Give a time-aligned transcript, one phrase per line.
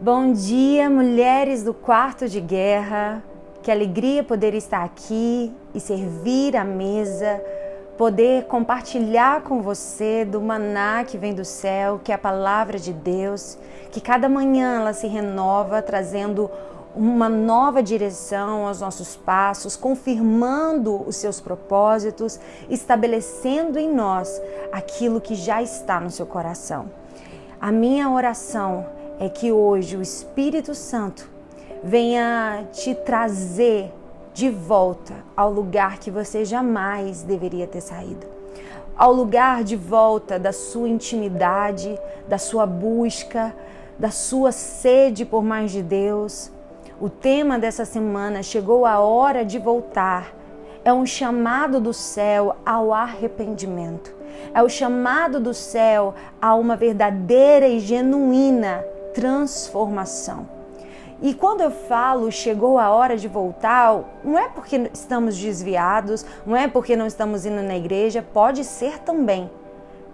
[0.00, 3.22] Bom dia, mulheres do quarto de guerra.
[3.62, 7.40] Que alegria poder estar aqui e servir a mesa,
[7.96, 12.92] poder compartilhar com você do maná que vem do céu, que é a palavra de
[12.92, 13.56] Deus,
[13.92, 16.50] que cada manhã ela se renova trazendo
[16.94, 22.38] uma nova direção aos nossos passos, confirmando os seus propósitos,
[22.68, 24.42] estabelecendo em nós
[24.72, 26.90] aquilo que já está no seu coração.
[27.60, 28.86] A minha oração
[29.18, 31.28] é que hoje o Espírito Santo
[31.82, 33.92] venha te trazer
[34.32, 38.26] de volta ao lugar que você jamais deveria ter saído.
[38.96, 43.54] Ao lugar de volta da sua intimidade, da sua busca,
[43.98, 46.50] da sua sede por mais de Deus.
[47.00, 50.34] O tema dessa semana chegou a hora de voltar.
[50.84, 54.14] É um chamado do céu ao arrependimento.
[54.52, 60.46] É o chamado do céu a uma verdadeira e genuína transformação.
[61.22, 66.56] E quando eu falo chegou a hora de voltar, não é porque estamos desviados, não
[66.56, 69.48] é porque não estamos indo na igreja, pode ser também.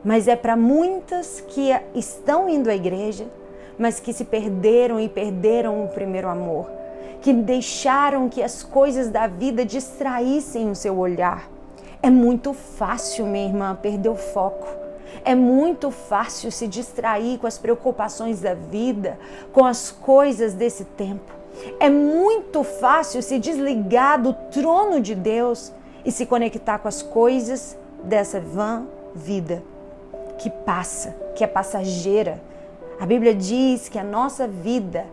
[0.05, 3.27] Mas é para muitas que estão indo à igreja,
[3.79, 6.71] mas que se perderam e perderam o primeiro amor,
[7.23, 11.49] que deixaram que as coisas da vida distraíssem o seu olhar.
[12.03, 14.67] É muito fácil, minha irmã, perder o foco.
[15.25, 19.19] É muito fácil se distrair com as preocupações da vida,
[19.53, 21.33] com as coisas desse tempo.
[21.79, 25.73] É muito fácil se desligar do trono de Deus
[26.05, 29.63] e se conectar com as coisas dessa vã vida
[30.39, 32.41] que passa, que é passageira.
[32.99, 35.07] A Bíblia diz que a nossa vida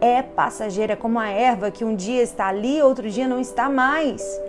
[0.00, 4.40] é passageira, como a erva que um dia está ali, outro dia não está mais.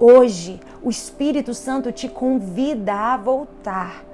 [0.00, 4.04] Hoje, o Espírito Santo te convida a voltar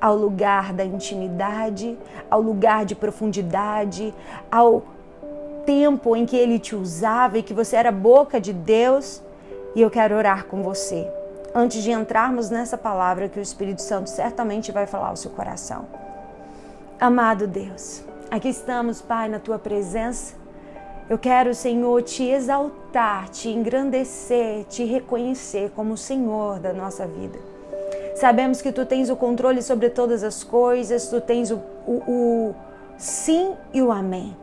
[0.00, 1.98] ao lugar da intimidade,
[2.30, 4.14] ao lugar de profundidade,
[4.50, 4.82] ao
[5.66, 9.22] tempo em que ele te usava e que você era boca de Deus.
[9.74, 11.06] E eu quero orar com você.
[11.54, 15.86] Antes de entrarmos nessa palavra que o Espírito Santo certamente vai falar ao seu coração.
[16.98, 20.45] Amado Deus, aqui estamos, Pai, na tua presença
[21.08, 27.38] eu quero, Senhor, te exaltar, te engrandecer, te reconhecer como o Senhor da nossa vida.
[28.16, 32.54] Sabemos que tu tens o controle sobre todas as coisas, tu tens o, o, o
[32.98, 34.36] sim e o amém.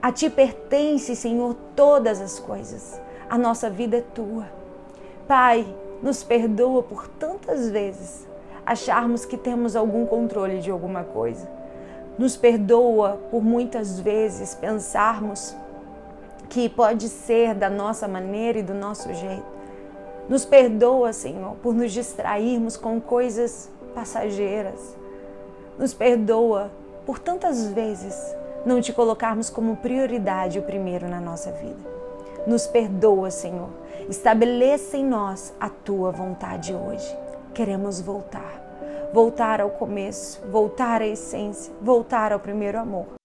[0.00, 2.98] A ti pertence, Senhor, todas as coisas.
[3.28, 4.46] A nossa vida é tua.
[5.26, 5.66] Pai,
[6.02, 8.26] nos perdoa por tantas vezes
[8.64, 11.48] acharmos que temos algum controle de alguma coisa.
[12.18, 15.56] Nos perdoa por muitas vezes pensarmos
[16.48, 19.58] que pode ser da nossa maneira e do nosso jeito.
[20.28, 24.96] Nos perdoa, Senhor, por nos distrairmos com coisas passageiras.
[25.78, 26.70] Nos perdoa
[27.06, 28.14] por tantas vezes
[28.64, 31.98] não te colocarmos como prioridade o primeiro na nossa vida.
[32.46, 33.70] Nos perdoa, Senhor.
[34.08, 37.16] Estabeleça em nós a tua vontade hoje.
[37.54, 38.66] Queremos voltar.
[39.12, 43.17] Voltar ao começo, voltar à essência, voltar ao primeiro amor.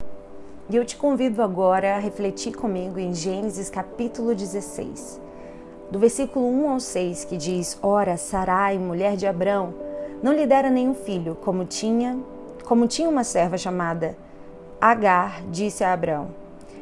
[0.70, 5.20] E eu te convido agora a refletir comigo em Gênesis capítulo 16,
[5.92, 9.74] do versículo 1 ao 6, que diz: Ora, Sarai, mulher de Abrão,
[10.24, 12.18] não lhe dera nenhum filho, como tinha,
[12.64, 14.16] como tinha uma serva chamada
[14.80, 16.30] Agar, disse a Abrão: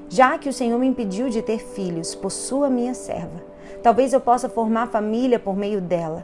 [0.07, 3.41] Já que o Senhor me impediu de ter filhos, possua minha serva.
[3.81, 6.23] Talvez eu possa formar família por meio dela.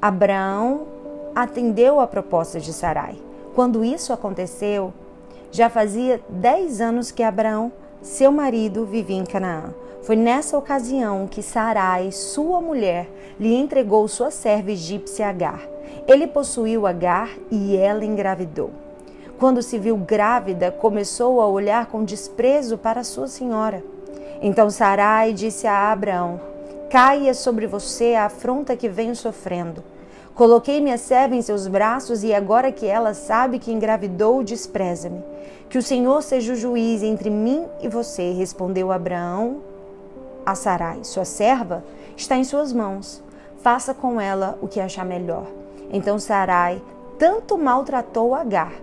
[0.00, 0.86] Abraão
[1.34, 3.16] atendeu à proposta de Sarai.
[3.54, 4.94] Quando isso aconteceu,
[5.50, 7.72] já fazia dez anos que Abraão,
[8.02, 9.74] seu marido, vivia em Canaã.
[10.02, 15.60] Foi nessa ocasião que Sarai, sua mulher, lhe entregou sua serva egípcia Agar.
[16.06, 18.70] Ele possuiu Agar e ela engravidou.
[19.38, 23.84] Quando se viu grávida, começou a olhar com desprezo para sua senhora.
[24.40, 26.40] Então Sarai disse a Abraão:
[26.90, 29.84] Caia sobre você a afronta que venho sofrendo.
[30.38, 35.20] Coloquei minha serva em seus braços e agora que ela sabe que engravidou, despreza-me.
[35.68, 39.56] Que o Senhor seja o juiz entre mim e você, respondeu Abraão
[40.46, 41.02] a Sarai.
[41.02, 41.82] Sua serva
[42.16, 43.20] está em suas mãos.
[43.64, 45.44] Faça com ela o que achar melhor.
[45.92, 46.80] Então Sarai
[47.18, 48.74] tanto maltratou Agar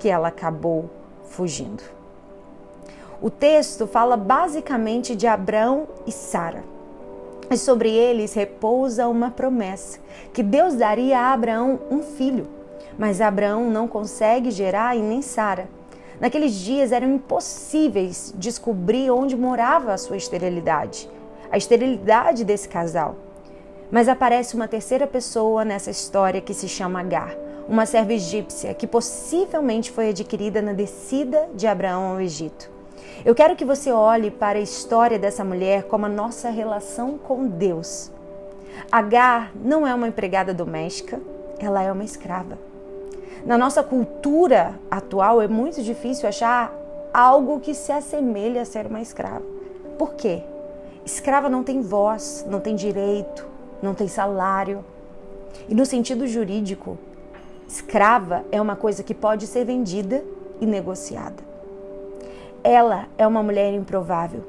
[0.00, 0.90] que ela acabou
[1.26, 1.84] fugindo.
[3.22, 6.73] O texto fala basicamente de Abraão e Sara
[7.54, 9.98] e sobre eles repousa uma promessa,
[10.32, 12.46] que Deus daria a Abraão um filho.
[12.98, 15.68] Mas Abraão não consegue gerar e nem Sara.
[16.20, 21.08] Naqueles dias eram impossíveis descobrir onde morava a sua esterilidade,
[21.50, 23.16] a esterilidade desse casal.
[23.90, 27.34] Mas aparece uma terceira pessoa nessa história que se chama Agar,
[27.68, 32.73] uma serva egípcia que possivelmente foi adquirida na descida de Abraão ao Egito.
[33.24, 37.46] Eu quero que você olhe para a história dessa mulher como a nossa relação com
[37.46, 38.10] Deus.
[38.90, 41.20] Agar não é uma empregada doméstica,
[41.58, 42.58] ela é uma escrava.
[43.44, 46.72] Na nossa cultura atual é muito difícil achar
[47.12, 49.44] algo que se assemelhe a ser uma escrava.
[49.98, 50.42] Por quê?
[51.04, 53.46] Escrava não tem voz, não tem direito,
[53.82, 54.84] não tem salário.
[55.68, 56.98] E no sentido jurídico,
[57.68, 60.24] escrava é uma coisa que pode ser vendida
[60.60, 61.53] e negociada.
[62.64, 64.42] Ela é uma mulher improvável.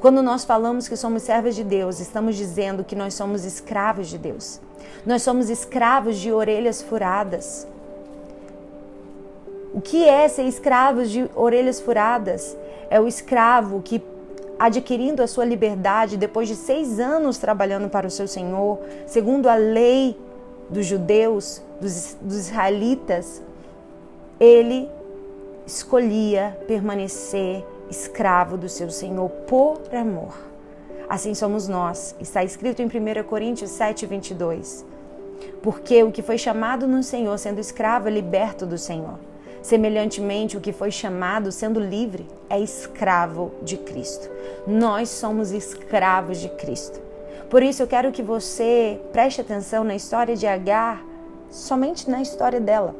[0.00, 4.18] Quando nós falamos que somos servas de Deus, estamos dizendo que nós somos escravos de
[4.18, 4.60] Deus.
[5.06, 7.68] Nós somos escravos de orelhas furadas.
[9.72, 12.56] O que é ser escravos de orelhas furadas?
[12.90, 14.02] É o escravo que,
[14.58, 19.54] adquirindo a sua liberdade depois de seis anos trabalhando para o seu Senhor, segundo a
[19.54, 20.18] lei
[20.68, 23.40] dos judeus, dos, dos israelitas,
[24.40, 24.90] ele
[25.66, 30.34] escolhia permanecer escravo do seu Senhor por amor.
[31.08, 32.16] Assim somos nós.
[32.20, 34.84] Está escrito em 1 Coríntios 7, 22.
[35.62, 39.18] Porque o que foi chamado no Senhor sendo escravo é liberto do Senhor.
[39.62, 44.28] Semelhantemente, o que foi chamado sendo livre é escravo de Cristo.
[44.66, 47.00] Nós somos escravos de Cristo.
[47.48, 51.04] Por isso eu quero que você preste atenção na história de Agar,
[51.50, 52.94] somente na história dela.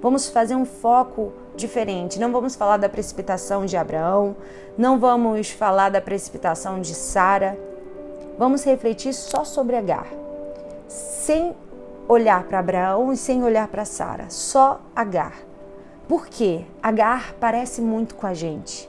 [0.00, 2.18] Vamos fazer um foco diferente.
[2.18, 4.36] Não vamos falar da precipitação de Abraão,
[4.76, 7.58] não vamos falar da precipitação de Sara.
[8.38, 10.06] Vamos refletir só sobre Agar,
[10.88, 11.56] sem
[12.06, 15.34] olhar para Abraão e sem olhar para Sara, só Agar.
[16.06, 16.64] Por quê?
[16.82, 18.88] Agar parece muito com a gente,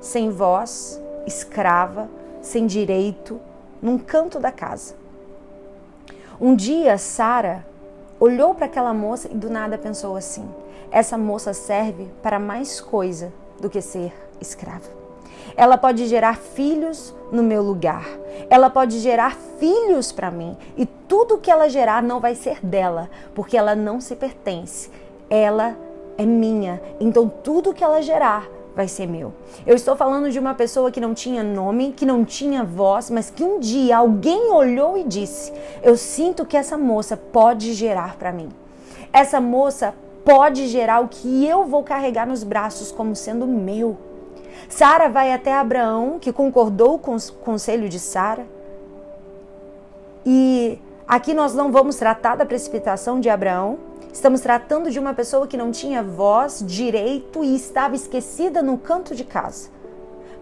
[0.00, 2.10] sem voz, escrava,
[2.42, 3.40] sem direito,
[3.80, 4.96] num canto da casa.
[6.40, 7.64] Um dia, Sara
[8.20, 10.48] olhou para aquela moça e do nada pensou assim:
[10.90, 14.98] essa moça serve para mais coisa do que ser escrava.
[15.56, 18.06] Ela pode gerar filhos no meu lugar.
[18.48, 20.56] Ela pode gerar filhos para mim.
[20.76, 24.90] E tudo que ela gerar não vai ser dela, porque ela não se pertence.
[25.28, 25.76] Ela
[26.16, 26.80] é minha.
[27.00, 28.48] Então tudo que ela gerar
[28.78, 29.32] vai ser meu.
[29.66, 33.28] Eu estou falando de uma pessoa que não tinha nome, que não tinha voz, mas
[33.28, 35.52] que um dia alguém olhou e disse:
[35.82, 38.48] Eu sinto que essa moça pode gerar para mim.
[39.12, 39.92] Essa moça
[40.24, 43.96] pode gerar o que eu vou carregar nos braços como sendo meu.
[44.68, 48.46] Sara vai até Abraão, que concordou com o conselho de Sara.
[50.24, 53.76] E aqui nós não vamos tratar da precipitação de Abraão,
[54.12, 59.14] estamos tratando de uma pessoa que não tinha voz, direito e estava esquecida no canto
[59.14, 59.70] de casa.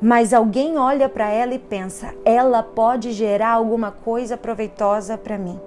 [0.01, 5.59] Mas alguém olha para ela e pensa: ela pode gerar alguma coisa proveitosa para mim.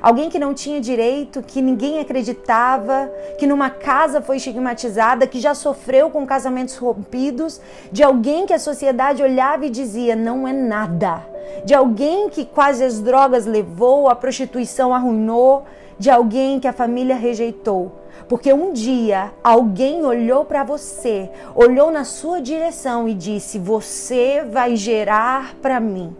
[0.00, 5.54] Alguém que não tinha direito, que ninguém acreditava, que numa casa foi estigmatizada, que já
[5.54, 7.60] sofreu com casamentos rompidos,
[7.90, 11.26] de alguém que a sociedade olhava e dizia não é nada,
[11.64, 15.64] de alguém que quase as drogas levou, a prostituição arruinou,
[15.98, 17.92] de alguém que a família rejeitou.
[18.28, 24.74] Porque um dia alguém olhou para você, olhou na sua direção e disse: Você vai
[24.74, 26.14] gerar para mim.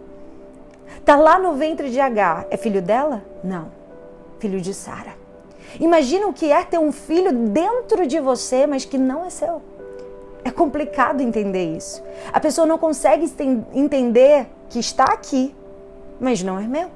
[1.03, 2.45] Tá lá no ventre de Agar.
[2.49, 3.23] É filho dela?
[3.43, 3.71] Não.
[4.39, 5.15] Filho de Sara.
[5.79, 9.61] Imagina o que é ter um filho dentro de você, mas que não é seu.
[10.43, 12.01] É complicado entender isso.
[12.31, 13.29] A pessoa não consegue
[13.73, 15.53] entender que está aqui,
[16.19, 16.89] mas não é meu.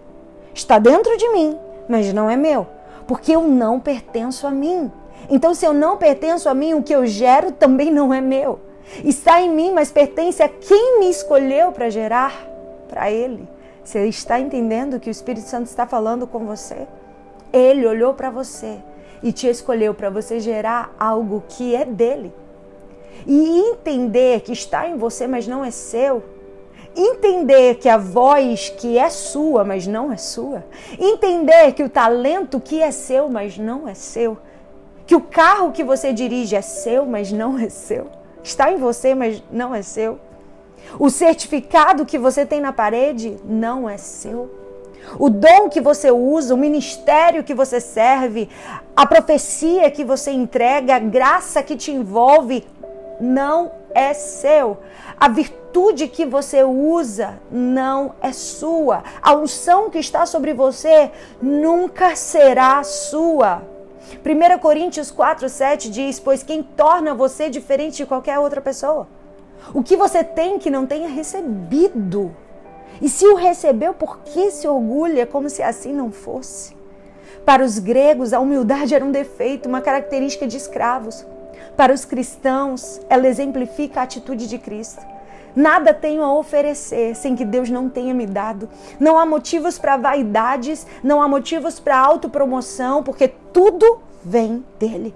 [0.53, 1.57] Está dentro de mim,
[1.88, 2.67] mas não é meu.
[3.07, 4.91] Porque eu não pertenço a mim.
[5.29, 8.59] Então, se eu não pertenço a mim, o que eu gero também não é meu.
[9.03, 12.33] Está em mim, mas pertence a quem me escolheu para gerar
[12.88, 13.47] para Ele.
[13.83, 16.88] Você está entendendo que o Espírito Santo está falando com você?
[17.51, 18.79] Ele olhou para você
[19.23, 22.33] e te escolheu para você gerar algo que é dele.
[23.25, 26.23] E entender que está em você, mas não é seu.
[26.95, 30.65] Entender que a voz que é sua, mas não é sua.
[31.00, 34.38] Entender que o talento que é seu, mas não é seu.
[35.07, 38.07] Que o carro que você dirige é seu, mas não é seu.
[38.43, 40.19] Está em você, mas não é seu.
[41.00, 44.60] O certificado que você tem na parede não é seu.
[45.17, 48.50] O dom que você usa, o ministério que você serve,
[48.95, 52.65] a profecia que você entrega, a graça que te envolve,
[53.19, 54.79] não é seu.
[55.19, 59.03] A virtude que você usa não é sua.
[59.21, 63.62] A unção que está sobre você nunca será sua.
[64.25, 69.07] 1 Coríntios 4, 7 diz: Pois quem torna você diferente de qualquer outra pessoa?
[69.74, 72.36] O que você tem que não tenha recebido.
[73.01, 76.75] E se o recebeu, por que se orgulha como se assim não fosse?
[77.45, 81.25] Para os gregos, a humildade era um defeito, uma característica de escravos.
[81.81, 85.03] Para os cristãos, ela exemplifica a atitude de Cristo.
[85.55, 88.69] Nada tenho a oferecer sem que Deus não tenha me dado.
[89.00, 95.11] Não há motivos para vaidades, não há motivos para autopromoção, porque tudo vem dele.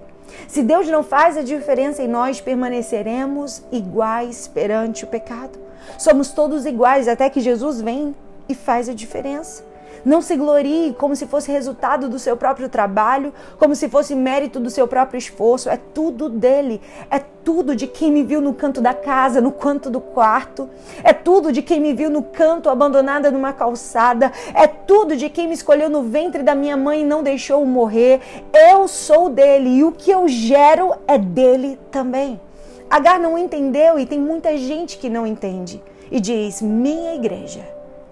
[0.48, 5.56] Se Deus não faz a diferença em nós, permaneceremos iguais perante o pecado.
[5.96, 8.12] Somos todos iguais até que Jesus vem
[8.48, 9.62] e faz a diferença.
[10.06, 14.60] Não se glorie como se fosse resultado do seu próprio trabalho, como se fosse mérito
[14.60, 15.68] do seu próprio esforço.
[15.68, 16.80] É tudo dele.
[17.10, 20.70] É tudo de quem me viu no canto da casa, no canto do quarto.
[21.02, 24.30] É tudo de quem me viu no canto abandonada numa calçada.
[24.54, 28.20] É tudo de quem me escolheu no ventre da minha mãe e não deixou morrer.
[28.54, 32.40] Eu sou dele e o que eu gero é dele também.
[32.88, 35.82] Agar não entendeu e tem muita gente que não entende
[36.12, 37.66] e diz: minha igreja,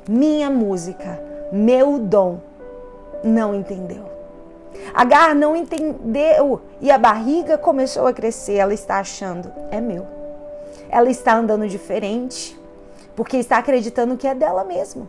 [0.09, 2.39] minha música meu dom,
[3.23, 4.05] não entendeu.
[4.93, 8.55] Agar não entendeu e a barriga começou a crescer.
[8.55, 10.07] Ela está achando, é meu.
[10.91, 12.59] Ela está andando diferente
[13.17, 15.09] porque está acreditando que é dela mesma.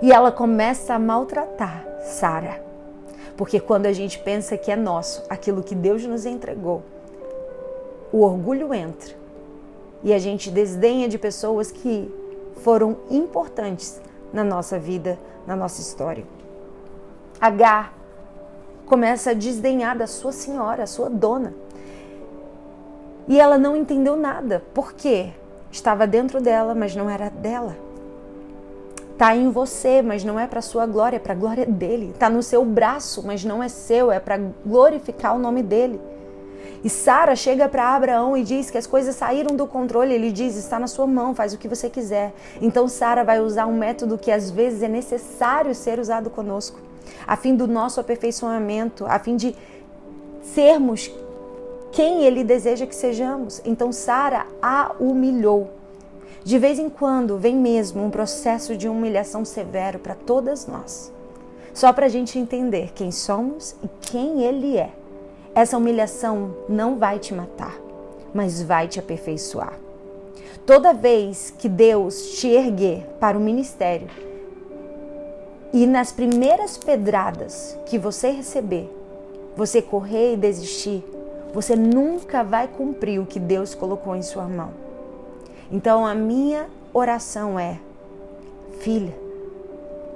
[0.00, 2.62] E ela começa a maltratar Sara.
[3.36, 6.82] Porque quando a gente pensa que é nosso, aquilo que Deus nos entregou,
[8.12, 9.14] o orgulho entra.
[10.02, 12.10] E a gente desdenha de pessoas que
[12.62, 14.00] foram importantes
[14.32, 16.24] na nossa vida, na nossa história.
[17.40, 17.92] Agar
[18.86, 21.52] começa a desdenhar da sua senhora, a sua dona.
[23.28, 24.62] E ela não entendeu nada.
[24.72, 25.32] Por quê?
[25.70, 27.76] Estava dentro dela, mas não era dela.
[29.12, 32.10] Está em você, mas não é para sua glória, é para a glória dele.
[32.10, 36.00] Está no seu braço, mas não é seu, é para glorificar o nome dele.
[36.86, 40.14] E Sara chega para Abraão e diz que as coisas saíram do controle.
[40.14, 42.32] Ele diz: está na sua mão, faz o que você quiser.
[42.62, 46.78] Então Sara vai usar um método que às vezes é necessário ser usado conosco,
[47.26, 49.52] a fim do nosso aperfeiçoamento, a fim de
[50.40, 51.10] sermos
[51.90, 53.60] quem ele deseja que sejamos.
[53.64, 55.68] Então Sara a humilhou.
[56.44, 61.12] De vez em quando vem mesmo um processo de humilhação severo para todas nós,
[61.74, 64.92] só para a gente entender quem somos e quem ele é.
[65.56, 67.74] Essa humilhação não vai te matar,
[68.34, 69.72] mas vai te aperfeiçoar.
[70.66, 74.06] Toda vez que Deus te erguer para o ministério
[75.72, 78.86] e nas primeiras pedradas que você receber,
[79.56, 81.02] você correr e desistir,
[81.54, 84.72] você nunca vai cumprir o que Deus colocou em sua mão.
[85.72, 87.80] Então a minha oração é:
[88.80, 89.16] filha,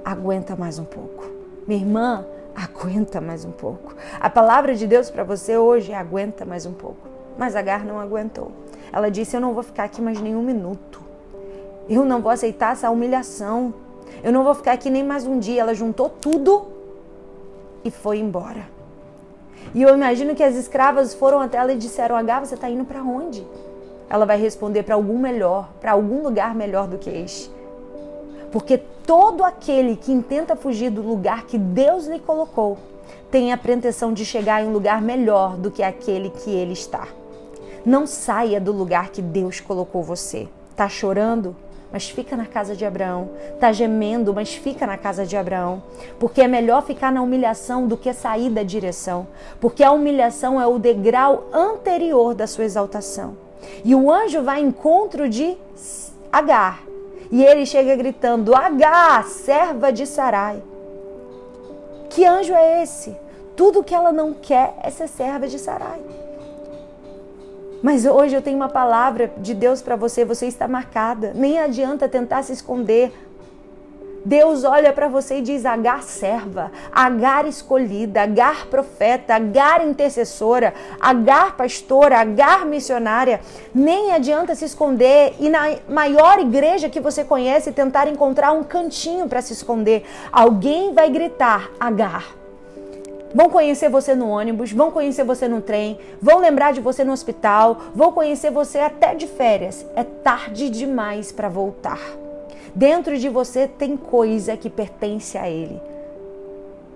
[0.04, 1.24] aguenta mais um pouco.
[1.66, 3.94] Minha irmã, aguenta mais um pouco.
[4.18, 7.08] A palavra de Deus para você hoje é aguenta mais um pouco.
[7.38, 8.52] Mas Agar não aguentou.
[8.92, 11.00] Ela disse: Eu não vou ficar aqui mais nenhum minuto.
[11.88, 13.74] Eu não vou aceitar essa humilhação.
[14.22, 15.60] Eu não vou ficar aqui nem mais um dia.
[15.60, 16.68] Ela juntou tudo
[17.84, 18.68] e foi embora.
[19.74, 22.84] E eu imagino que as escravas foram até ela e disseram: Agar, você está indo
[22.84, 23.46] para onde?
[24.08, 27.59] Ela vai responder: para algum melhor, para algum lugar melhor do que este.
[28.50, 32.78] Porque todo aquele que intenta fugir do lugar que Deus lhe colocou
[33.30, 37.06] tem a pretensão de chegar em um lugar melhor do que aquele que ele está.
[37.84, 40.48] Não saia do lugar que Deus colocou você.
[40.74, 41.54] Tá chorando?
[41.92, 43.30] Mas fica na casa de Abraão.
[43.58, 45.82] Tá gemendo, mas fica na casa de Abraão.
[46.18, 49.26] Porque é melhor ficar na humilhação do que sair da direção.
[49.60, 53.36] Porque a humilhação é o degrau anterior da sua exaltação.
[53.84, 55.56] E o anjo vai em encontro de
[56.32, 56.89] Agar
[57.30, 60.62] e ele chega gritando: H, serva de Sarai.
[62.08, 63.16] Que anjo é esse?
[63.56, 66.00] Tudo que ela não quer é ser serva de Sarai.
[67.82, 71.32] Mas hoje eu tenho uma palavra de Deus para você, você está marcada.
[71.34, 73.12] Nem adianta tentar se esconder.
[74.24, 81.56] Deus olha para você e diz: Agar serva, Agar escolhida, Agar profeta, Agar intercessora, Agar
[81.56, 83.40] pastora, Agar missionária.
[83.74, 89.28] Nem adianta se esconder e na maior igreja que você conhece tentar encontrar um cantinho
[89.28, 90.04] para se esconder.
[90.30, 92.40] Alguém vai gritar: Agar.
[93.32, 97.12] Vão conhecer você no ônibus, vão conhecer você no trem, vão lembrar de você no
[97.12, 99.86] hospital, vão conhecer você até de férias.
[99.94, 102.00] É tarde demais para voltar.
[102.74, 105.80] Dentro de você tem coisa que pertence a Ele.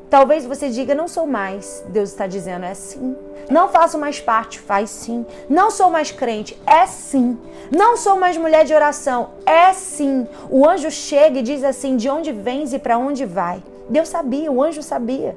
[0.08, 1.84] Talvez você diga, não sou mais.
[1.88, 3.16] Deus está dizendo, é sim.
[3.50, 5.26] Não faço mais parte, faz sim.
[5.48, 7.36] Não sou mais crente, é sim.
[7.70, 10.26] Não sou mais mulher de oração, é sim.
[10.48, 13.62] O anjo chega e diz assim: de onde vens e para onde vai?
[13.88, 15.36] Deus sabia, o anjo sabia.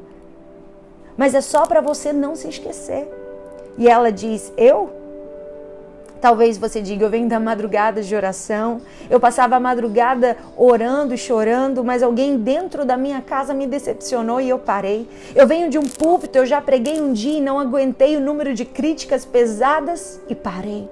[1.17, 3.11] Mas é só para você não se esquecer.
[3.77, 4.91] E ela diz: eu?
[6.27, 11.17] Talvez você diga, eu venho da madrugada de oração, eu passava a madrugada orando e
[11.17, 15.07] chorando, mas alguém dentro da minha casa me decepcionou e eu parei.
[15.33, 18.53] Eu venho de um púlpito, eu já preguei um dia e não aguentei o número
[18.53, 20.89] de críticas pesadas e parei.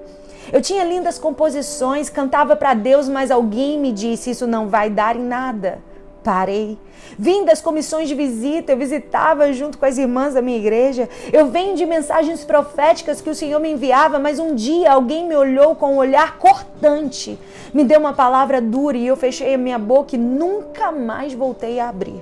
[0.50, 5.16] Eu tinha lindas composições, cantava para Deus, mas alguém me disse: Isso não vai dar
[5.16, 5.80] em nada.
[6.26, 6.76] Parei.
[7.16, 11.08] Vim das comissões de visita, eu visitava junto com as irmãs da minha igreja.
[11.32, 15.36] Eu venho de mensagens proféticas que o Senhor me enviava, mas um dia alguém me
[15.36, 17.38] olhou com um olhar cortante,
[17.72, 21.78] me deu uma palavra dura e eu fechei a minha boca e nunca mais voltei
[21.78, 22.20] a abrir.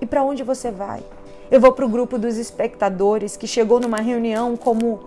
[0.00, 1.02] E para onde você vai?
[1.50, 4.98] Eu vou para o grupo dos espectadores que chegou numa reunião como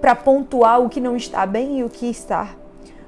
[0.00, 2.63] para pontuar o que não está bem e o que está.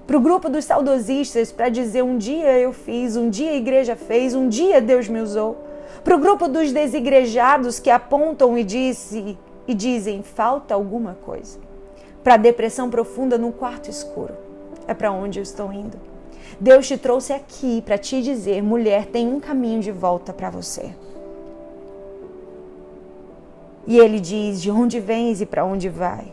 [0.07, 3.97] Para o grupo dos saudosistas, para dizer um dia eu fiz, um dia a igreja
[3.97, 5.57] fez, um dia Deus me usou.
[6.05, 9.37] Para o grupo dos desigrejados que apontam e, disse,
[9.67, 11.59] e dizem falta alguma coisa.
[12.23, 14.35] Para a depressão profunda num quarto escuro.
[14.87, 15.99] É para onde eu estou indo.
[16.61, 20.95] Deus te trouxe aqui para te dizer, mulher, tem um caminho de volta para você.
[23.87, 26.33] E ele diz: de onde vens e para onde vai?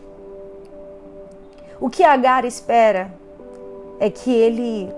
[1.80, 3.12] O que Agar espera
[4.04, 4.92] é que ele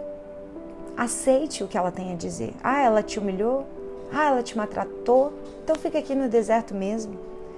[0.97, 2.55] aceite o que ela tem a dizer.
[2.63, 3.63] Ah, ela te humilhou?
[4.11, 5.31] Ah, ela te maltratou?
[5.63, 7.13] Então fica aqui no deserto mesmo.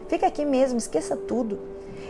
[0.10, 1.58] Fica aqui mesmo, esqueça tudo.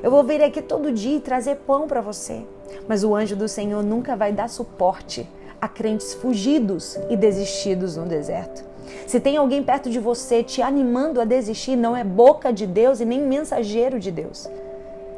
[0.01, 2.43] Eu vou vir aqui todo dia e trazer pão para você.
[2.87, 5.29] Mas o anjo do Senhor nunca vai dar suporte
[5.61, 8.65] a crentes fugidos e desistidos no deserto.
[9.05, 13.01] Se tem alguém perto de você te animando a desistir, não é boca de Deus
[13.01, 14.49] e nem mensageiro de Deus.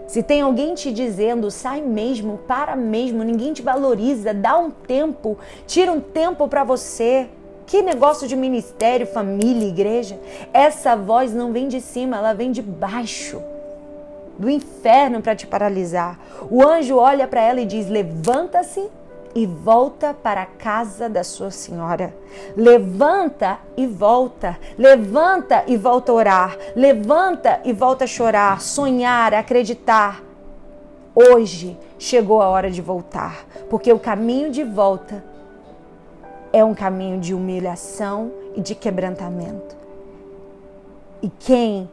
[0.10, 5.38] Se tem alguém te dizendo, sai mesmo, para mesmo, ninguém te valoriza, dá um tempo,
[5.68, 7.30] tira um tempo para você.
[7.68, 10.20] Que negócio de ministério, família, igreja?
[10.52, 13.40] Essa voz não vem de cima, ela vem de baixo
[14.40, 16.20] do inferno para te paralisar.
[16.50, 18.90] O anjo olha para ela e diz: Levanta-se
[19.36, 22.16] e volta para a casa da sua senhora.
[22.56, 30.24] Levanta e volta, levanta e volta a orar, levanta e volta a chorar, sonhar, acreditar.
[31.14, 35.24] Hoje chegou a hora de voltar, porque o caminho de volta
[36.52, 39.78] é um caminho de humilhação e de quebrantamento.
[41.22, 41.90] E quem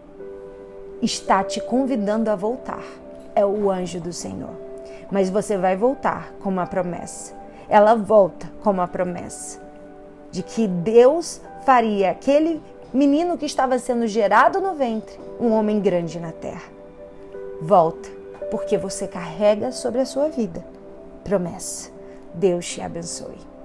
[1.02, 2.84] está te convidando a voltar
[3.34, 4.65] é o anjo do Senhor
[5.10, 7.34] mas você vai voltar com uma promessa.
[7.68, 9.60] Ela volta com uma promessa
[10.30, 16.18] de que Deus faria aquele menino que estava sendo gerado no ventre um homem grande
[16.18, 16.70] na terra.
[17.60, 18.08] Volta,
[18.50, 20.64] porque você carrega sobre a sua vida
[21.24, 21.90] promessa.
[22.32, 23.55] Deus te abençoe.